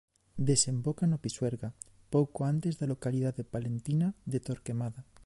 [0.47, 1.69] Desemboca no Pisuerga
[2.13, 5.01] pouco antes da localidade palentina de Torquemada.